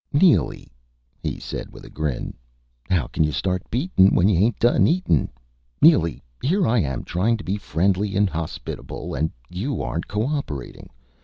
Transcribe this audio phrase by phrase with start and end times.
[0.11, 0.67] "Neely,"
[1.21, 2.33] he said with a grin,
[2.89, 5.29] "how can you start beatin', when you ain't done eatin'?
[5.79, 10.89] Neely here I am, trying to be friendly and hospitable, and you aren't co operating.